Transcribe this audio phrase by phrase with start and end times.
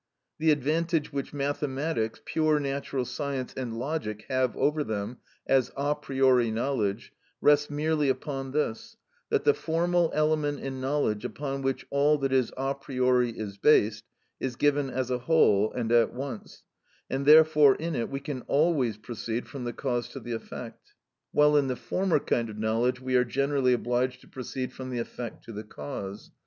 [0.39, 6.49] The advantage which mathematics, pure natural science, and logic have over them, as a priori
[6.49, 8.97] knowledge, rests merely upon this,
[9.29, 14.03] that the formal element in knowledge upon which all that is a priori is based,
[14.39, 16.63] is given as a whole and at once,
[17.07, 20.95] and therefore in it we can always proceed from the cause to the effect,
[21.31, 24.97] while in the former kind of knowledge we are generally obliged to proceed from the
[24.97, 26.31] effect to the cause.